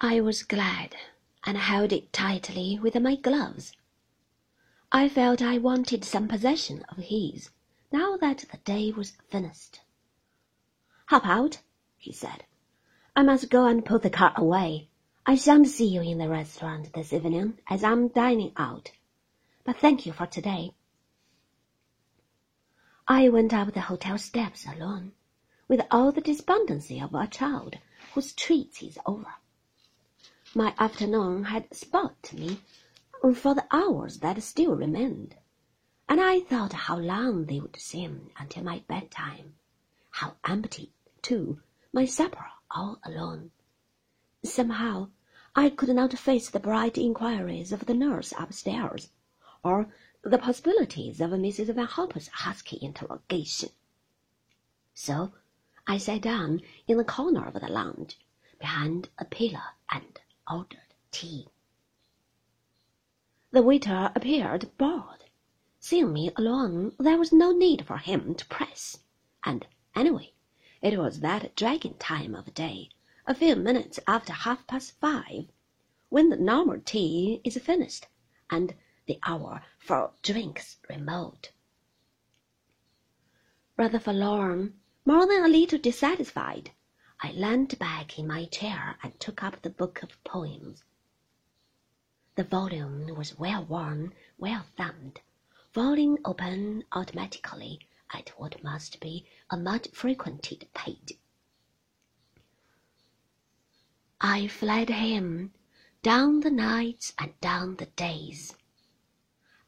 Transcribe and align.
I 0.00 0.20
was 0.20 0.44
glad, 0.44 0.94
and 1.42 1.58
held 1.58 1.92
it 1.92 2.12
tightly 2.12 2.78
with 2.78 2.94
my 3.00 3.16
gloves. 3.16 3.72
I 4.92 5.08
felt 5.08 5.42
I 5.42 5.58
wanted 5.58 6.04
some 6.04 6.28
possession 6.28 6.84
of 6.88 6.98
his, 6.98 7.50
now 7.90 8.16
that 8.18 8.44
the 8.48 8.58
day 8.58 8.92
was 8.92 9.16
finished. 9.28 9.80
Hop 11.06 11.26
out, 11.26 11.62
he 11.96 12.12
said. 12.12 12.44
I 13.16 13.24
must 13.24 13.50
go 13.50 13.66
and 13.66 13.84
put 13.84 14.02
the 14.02 14.10
car 14.10 14.32
away. 14.36 14.88
I 15.26 15.34
shan't 15.34 15.66
see 15.66 15.88
you 15.88 16.02
in 16.02 16.18
the 16.18 16.28
restaurant 16.28 16.92
this 16.92 17.12
evening, 17.12 17.58
as 17.68 17.82
I'm 17.82 18.06
dining 18.06 18.52
out. 18.56 18.92
But 19.64 19.78
thank 19.78 20.06
you 20.06 20.12
for 20.12 20.26
today. 20.26 20.74
I 23.08 23.30
went 23.30 23.52
up 23.52 23.74
the 23.74 23.80
hotel 23.80 24.16
steps 24.16 24.64
alone, 24.64 25.10
with 25.66 25.80
all 25.90 26.12
the 26.12 26.20
despondency 26.20 27.00
of 27.00 27.14
a 27.16 27.26
child 27.26 27.78
whose 28.14 28.32
treat 28.32 28.80
is 28.80 28.96
over. 29.04 29.34
My 30.54 30.74
afternoon 30.78 31.44
had 31.44 31.72
spoilt 31.72 32.32
me 32.32 32.60
for 33.34 33.54
the 33.54 33.66
hours 33.70 34.20
that 34.20 34.42
still 34.42 34.74
remained, 34.74 35.36
and 36.08 36.20
I 36.20 36.40
thought 36.40 36.72
how 36.72 36.96
long 36.98 37.44
they 37.44 37.60
would 37.60 37.76
seem 37.76 38.32
until 38.38 38.64
my 38.64 38.82
bedtime, 38.88 39.56
how 40.10 40.36
empty, 40.44 40.94
too, 41.20 41.60
my 41.92 42.06
supper 42.06 42.46
all 42.70 42.98
alone. 43.04 43.52
Somehow 44.42 45.10
I 45.54 45.68
could 45.68 45.90
not 45.90 46.18
face 46.18 46.48
the 46.48 46.58
bright 46.58 46.96
inquiries 46.96 47.70
of 47.70 47.84
the 47.84 47.94
nurse 47.94 48.32
upstairs, 48.36 49.10
or 49.62 49.92
the 50.22 50.38
possibilities 50.38 51.20
of 51.20 51.30
Mrs. 51.30 51.74
Van 51.74 51.86
Hopper's 51.86 52.28
husky 52.28 52.78
interrogation. 52.80 53.68
So 54.94 55.34
I 55.86 55.98
sat 55.98 56.22
down 56.22 56.62
in 56.88 56.96
the 56.96 57.04
corner 57.04 57.46
of 57.46 57.54
the 57.60 57.68
lounge, 57.68 58.18
behind 58.58 59.10
a 59.18 59.24
pillar, 59.26 59.62
and 59.90 60.18
ordered 60.50 60.94
tea. 61.10 61.48
The 63.50 63.62
waiter 63.62 64.12
appeared 64.14 64.76
bored. 64.76 65.24
Seeing 65.80 66.12
me 66.12 66.30
alone, 66.36 66.94
there 66.98 67.18
was 67.18 67.32
no 67.32 67.52
need 67.52 67.86
for 67.86 67.98
him 67.98 68.34
to 68.34 68.46
press, 68.46 68.98
and 69.44 69.66
anyway, 69.94 70.32
it 70.82 70.98
was 70.98 71.20
that 71.20 71.56
dragging 71.56 71.94
time 71.94 72.34
of 72.34 72.52
day, 72.54 72.90
a 73.26 73.34
few 73.34 73.56
minutes 73.56 73.98
after 74.06 74.32
half 74.32 74.66
past 74.66 74.98
five, 75.00 75.48
when 76.08 76.28
the 76.28 76.36
normal 76.36 76.80
tea 76.80 77.40
is 77.44 77.56
finished, 77.58 78.06
and 78.50 78.74
the 79.06 79.18
hour 79.24 79.62
for 79.78 80.12
drinks 80.22 80.76
remote. 80.88 81.52
Rather 83.76 83.98
forlorn, 83.98 84.78
more 85.04 85.26
than 85.26 85.44
a 85.44 85.48
little 85.48 85.78
dissatisfied, 85.78 86.72
I 87.20 87.32
leaned 87.32 87.78
back 87.80 88.18
in 88.18 88.28
my 88.28 88.44
chair 88.44 88.96
and 89.02 89.18
took 89.18 89.42
up 89.42 89.62
the 89.62 89.70
book 89.70 90.02
of 90.04 90.22
poems. 90.22 90.84
The 92.36 92.44
volume 92.44 93.14
was 93.16 93.36
well 93.38 93.64
worn, 93.64 94.14
well 94.38 94.64
thumbed, 94.76 95.20
falling 95.72 96.18
open 96.24 96.84
automatically 96.92 97.80
at 98.12 98.28
what 98.38 98.62
must 98.62 99.00
be 99.00 99.26
a 99.50 99.56
much 99.56 99.88
frequented 99.88 100.68
page. 100.74 101.14
I 104.20 104.46
fled 104.46 104.88
him 104.88 105.52
down 106.02 106.40
the 106.40 106.50
nights 106.50 107.12
and 107.18 107.38
down 107.40 107.76
the 107.76 107.86
days. 107.86 108.54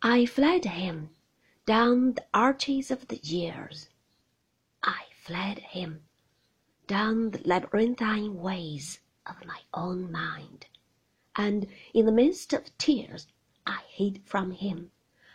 I 0.03 0.25
fled 0.27 0.65
him 0.65 1.11
down 1.67 2.15
the 2.15 2.27
arches 2.33 2.91
of 2.93 3.09
the 3.09 3.19
years. 3.19 3.89
I 4.84 5.06
fled 5.25 5.59
him 5.59 6.05
down 6.91 7.31
the 7.31 7.41
labyrinthine 7.45 8.35
ways 8.35 8.99
of 9.25 9.37
my 9.47 9.61
own 9.73 10.11
mind, 10.11 10.67
and 11.37 11.69
in 11.95 12.05
the 12.05 12.11
midst 12.11 12.53
of 12.53 12.77
tears 12.79 13.29
I 13.65 13.83
hid 13.87 14.21
from 14.27 14.51
him, 14.51 14.91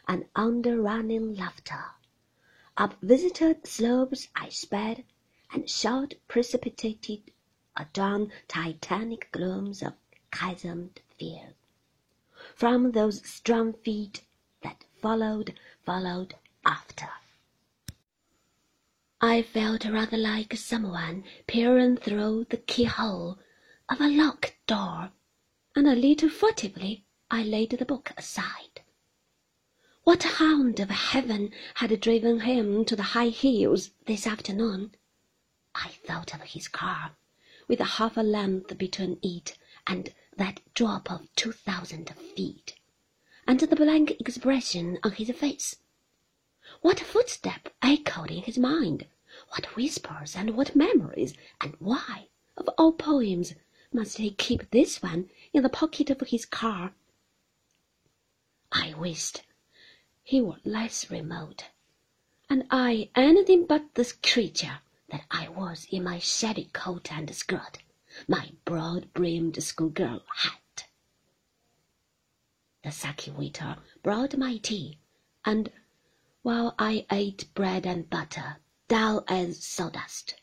and 0.05 0.27
under 0.35 0.81
running 0.81 1.33
laughter. 1.33 1.85
Up 2.75 2.99
visited 3.01 3.65
slopes 3.65 4.27
I 4.35 4.49
sped, 4.49 5.05
and 5.49 5.69
shot 5.69 6.15
precipitated 6.27 7.31
adown 7.77 8.33
titanic 8.49 9.31
glooms 9.31 9.81
of 9.81 9.93
chasmed 10.33 10.99
fear. 11.17 11.53
From 12.53 12.91
those 12.91 13.25
strong 13.25 13.71
feet 13.71 14.25
that 14.61 14.83
followed, 15.01 15.57
followed 15.85 16.35
after. 16.65 17.07
I 19.27 19.41
felt 19.41 19.85
rather 19.85 20.17
like 20.17 20.55
someone 20.55 21.23
peering 21.47 21.97
through 21.97 22.45
the 22.51 22.57
keyhole 22.57 23.39
of 23.89 23.99
a 23.99 24.07
locked 24.07 24.53
door, 24.67 25.11
and 25.75 25.87
a 25.87 25.95
little 25.95 26.29
furtively 26.29 27.05
I 27.31 27.41
laid 27.41 27.71
the 27.71 27.85
book 27.85 28.11
aside. 28.15 28.81
What 30.03 30.23
hound 30.23 30.79
of 30.79 30.91
heaven 30.91 31.51
had 31.73 31.99
driven 31.99 32.41
him 32.41 32.85
to 32.85 32.95
the 32.95 33.01
high 33.17 33.29
hills 33.29 33.89
this 34.05 34.27
afternoon? 34.27 34.95
I 35.73 35.89
thought 36.05 36.35
of 36.35 36.41
his 36.41 36.67
car, 36.67 37.13
with 37.67 37.79
half 37.79 38.17
a 38.17 38.21
length 38.21 38.77
between 38.77 39.17
it 39.23 39.57
and 39.87 40.13
that 40.37 40.61
drop 40.75 41.11
of 41.11 41.27
two 41.35 41.51
thousand 41.51 42.09
feet, 42.35 42.75
and 43.47 43.59
the 43.59 43.75
blank 43.75 44.11
expression 44.19 44.99
on 45.03 45.13
his 45.13 45.31
face. 45.31 45.77
What 46.81 46.99
footstep 46.99 47.73
echoed 47.81 48.29
in 48.31 48.43
his 48.43 48.59
mind? 48.59 49.07
What 49.55 49.77
whispers 49.77 50.35
and 50.35 50.57
what 50.57 50.75
memories, 50.75 51.33
and 51.61 51.77
why, 51.79 52.27
of 52.57 52.67
all 52.77 52.91
poems, 52.91 53.53
must 53.89 54.17
he 54.17 54.31
keep 54.31 54.69
this 54.71 55.01
one 55.01 55.29
in 55.53 55.63
the 55.63 55.69
pocket 55.69 56.09
of 56.09 56.19
his 56.27 56.45
car? 56.45 56.93
I 58.69 58.93
wished 58.95 59.43
he 60.23 60.41
were 60.41 60.59
less 60.65 61.09
remote, 61.09 61.69
and 62.49 62.67
I 62.69 63.09
anything 63.15 63.65
but 63.65 63.95
this 63.95 64.11
creature 64.11 64.79
that 65.07 65.23
I 65.31 65.47
was 65.47 65.87
in 65.89 66.03
my 66.03 66.19
shabby 66.19 66.65
coat 66.73 67.09
and 67.09 67.33
skirt, 67.33 67.77
my 68.27 68.51
broad-brimmed 68.65 69.63
schoolgirl 69.63 70.25
hat. 70.35 70.87
The 72.83 72.91
sake 72.91 73.29
waiter 73.33 73.77
brought 74.03 74.37
my 74.37 74.57
tea, 74.57 74.99
and 75.45 75.71
while 76.41 76.75
I 76.77 77.05
ate 77.09 77.53
bread 77.53 77.85
and 77.85 78.09
butter, 78.09 78.57
dull 78.87 79.23
as 79.27 79.63
sawdust. 79.63 80.35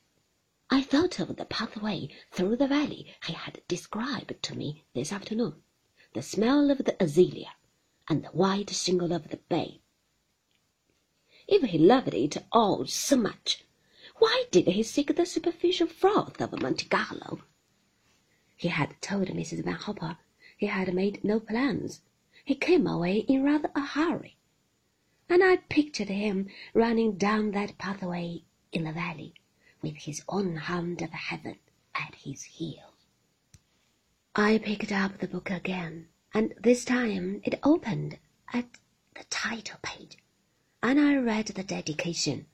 I 0.68 0.82
thought 0.82 1.20
of 1.20 1.36
the 1.36 1.44
pathway 1.44 2.08
through 2.32 2.56
the 2.56 2.66
valley 2.66 3.14
he 3.24 3.34
had 3.34 3.62
described 3.68 4.42
to 4.42 4.56
me 4.56 4.84
this 4.94 5.12
afternoon, 5.12 5.62
the 6.12 6.22
smell 6.22 6.68
of 6.72 6.78
the 6.78 7.00
azalea, 7.00 7.52
and 8.08 8.24
the 8.24 8.30
white 8.30 8.70
shingle 8.70 9.12
of 9.12 9.28
the 9.28 9.36
bay. 9.36 9.80
If 11.46 11.62
he 11.62 11.78
loved 11.78 12.14
it 12.14 12.36
all 12.50 12.84
so 12.86 13.14
much, 13.14 13.64
why 14.18 14.46
did 14.50 14.66
he 14.66 14.82
seek 14.82 15.14
the 15.14 15.24
superficial 15.24 15.86
froth 15.86 16.40
of 16.40 16.60
Monte 16.60 16.86
Carlo? 16.86 17.42
He 18.56 18.68
had 18.68 19.00
told 19.00 19.28
Mrs. 19.28 19.62
Van 19.62 19.74
Hopper 19.74 20.18
he 20.56 20.66
had 20.66 20.92
made 20.92 21.22
no 21.22 21.38
plans. 21.38 22.00
He 22.44 22.56
came 22.56 22.88
away 22.88 23.18
in 23.18 23.44
rather 23.44 23.70
a 23.76 23.80
hurry 23.82 24.36
and 25.32 25.42
I 25.42 25.56
pictured 25.56 26.10
him 26.10 26.50
running 26.74 27.16
down 27.16 27.52
that 27.52 27.78
pathway 27.78 28.42
in 28.70 28.84
the 28.84 28.92
valley, 28.92 29.32
with 29.80 29.96
his 29.96 30.22
own 30.28 30.56
hound 30.56 31.00
of 31.00 31.08
heaven 31.08 31.56
at 31.94 32.14
his 32.16 32.42
heels. 32.42 33.06
I 34.36 34.58
picked 34.58 34.92
up 34.92 35.20
the 35.20 35.26
book 35.26 35.50
again, 35.50 36.08
and 36.34 36.52
this 36.60 36.84
time 36.84 37.40
it 37.44 37.58
opened 37.62 38.18
at 38.52 38.66
the 39.14 39.24
title 39.30 39.78
page, 39.80 40.18
and 40.82 41.00
I 41.00 41.16
read 41.16 41.46
the 41.46 41.64
dedication, 41.64 42.44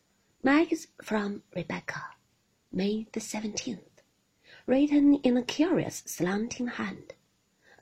Max 0.45 0.87
from 1.03 1.43
Rebecca, 1.57 2.11
May 2.71 3.09
the 3.11 3.19
seventeenth, 3.19 4.03
written 4.67 5.17
in 5.25 5.37
a 5.37 5.43
curious 5.43 6.05
slanting 6.07 6.69
hand. 6.69 7.15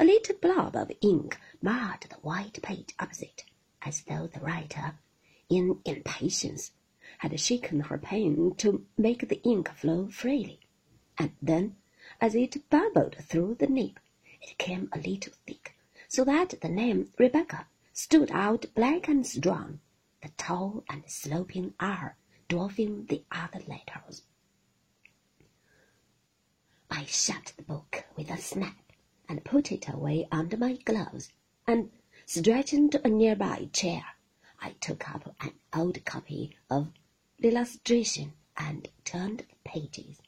A 0.01 0.07
little 0.07 0.37
blob 0.37 0.75
of 0.75 0.91
ink 1.03 1.37
marred 1.61 2.07
the 2.09 2.17
white 2.23 2.63
page 2.63 2.95
opposite 2.99 3.45
as 3.83 4.03
though 4.03 4.27
the 4.27 4.41
writer, 4.41 4.99
in 5.49 5.81
impatience, 5.85 6.73
had 7.19 7.39
shaken 7.39 7.81
her 7.81 7.99
pen 7.99 8.55
to 8.57 8.85
make 8.97 9.29
the 9.29 9.43
ink 9.43 9.71
flow 9.71 10.09
freely, 10.09 10.61
and 11.19 11.33
then, 11.41 11.77
as 12.21 12.35
it 12.35 12.69
bubbled 12.71 13.17
through 13.23 13.55
the 13.55 13.67
nib, 13.67 13.99
it 14.43 14.59
came 14.59 14.89
a 14.93 14.99
little 14.99 15.33
thick, 15.47 15.77
so 16.09 16.25
that 16.25 16.61
the 16.61 16.69
name 16.69 17.13
Rebecca 17.19 17.67
stood 17.93 18.31
out 18.31 18.67
black 18.75 19.09
and 19.09 19.27
strong, 19.27 19.81
the 20.23 20.29
tall 20.37 20.85
and 20.89 21.05
sloping 21.07 21.75
R 21.81 22.17
dwarfing 22.49 23.07
the 23.07 23.25
other 23.31 23.61
letters. 23.67 24.23
I 26.91 27.05
shut 27.05 27.53
the 27.57 27.63
book 27.63 28.05
with 28.17 28.31
a 28.31 28.39
snap 28.39 28.93
and 29.29 29.45
put 29.45 29.73
it 29.73 29.89
away 29.89 30.29
under 30.31 30.57
my 30.57 30.75
gloves, 30.75 31.33
and 31.67 31.91
Stretching 32.29 32.91
to 32.91 33.07
a 33.07 33.09
nearby 33.09 33.71
chair, 33.73 34.05
I 34.61 34.73
took 34.81 35.09
up 35.09 35.37
an 35.41 35.53
old 35.73 36.05
copy 36.05 36.57
of 36.69 36.93
the 37.39 37.51
illustration 37.51 38.33
and 38.57 38.89
turned 39.05 39.45
the 39.49 39.55
pages. 39.65 40.21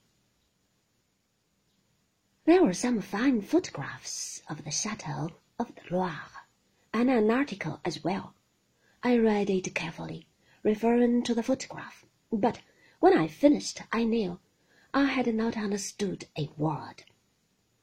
There 2.45 2.63
were 2.63 2.73
some 2.73 3.01
fine 3.01 3.41
photographs 3.43 4.43
of 4.49 4.63
the 4.63 4.71
chateau 4.71 5.31
of 5.59 5.75
the 5.75 5.83
Loire, 5.91 6.47
and 6.95 7.11
an 7.11 7.33
article 7.33 7.81
as 7.85 8.05
well. 8.05 8.33
I 9.03 9.19
read 9.19 9.51
it 9.51 9.75
carefully, 9.75 10.29
referring 10.63 11.25
to 11.25 11.35
the 11.35 11.43
photograph, 11.43 12.07
but 12.31 12.61
when 13.01 13.19
I 13.19 13.27
finished 13.27 13.83
I 13.91 14.05
knew 14.05 14.39
I 14.95 15.07
had 15.07 15.35
not 15.35 15.57
understood 15.57 16.29
a 16.39 16.49
word. 16.57 17.03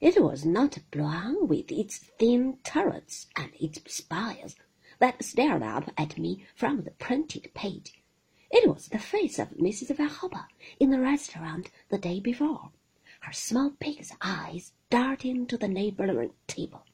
It 0.08 0.22
was 0.22 0.46
not 0.46 0.78
Blois 0.92 1.34
with 1.42 1.72
its 1.72 1.98
thin 1.98 2.60
turrets 2.64 3.26
and 3.36 3.52
its 3.60 3.80
spires 3.92 4.56
that 5.00 5.24
stared 5.24 5.64
up 5.64 5.90
at 5.98 6.20
me 6.20 6.46
from 6.54 6.84
the 6.84 6.92
printed 6.92 7.52
page. 7.56 8.04
It 8.52 8.70
was 8.70 8.88
the 8.88 9.00
face 9.00 9.40
of 9.40 9.58
Mrs. 9.58 9.96
Van 9.96 10.12
in 10.80 10.92
the 10.92 11.00
restaurant 11.00 11.72
the 11.90 11.98
day 11.98 12.20
before, 12.20 12.70
her 13.22 13.34
small 13.34 13.72
pig's 13.72 14.12
eyes 14.22 14.74
darting 14.92 15.48
to 15.48 15.58
the 15.58 15.68
neighboring 15.68 16.34
table, 16.46 16.86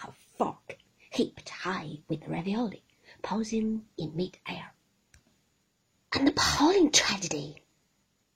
her 0.00 0.12
fork 0.36 0.76
heaped 1.08 1.48
high 1.48 2.00
with 2.06 2.28
ravioli, 2.28 2.84
pausing 3.22 3.86
in 3.96 4.14
mid-air. 4.14 4.74
An 6.12 6.28
appalling 6.28 6.92
tragedy, 6.92 7.62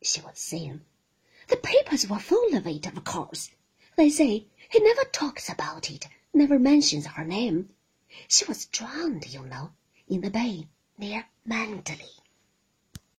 she 0.00 0.23
was 0.23 0.38
saying. 0.38 0.81
The 1.49 1.58
papers 1.58 2.08
were 2.08 2.19
full 2.19 2.56
of 2.56 2.67
it, 2.67 2.87
of 2.87 3.05
course. 3.05 3.50
They 3.94 4.08
say 4.08 4.46
he 4.70 4.80
never 4.80 5.04
talks 5.04 5.50
about 5.50 5.90
it, 5.90 6.08
never 6.32 6.58
mentions 6.58 7.06
her 7.06 7.24
name. 7.24 7.68
She 8.28 8.44
was 8.46 8.66
drowned, 8.66 9.26
you 9.32 9.42
know, 9.42 9.72
in 10.08 10.22
the 10.22 10.30
bay 10.30 10.68
near 10.96 11.26
Manderley. 11.46 12.21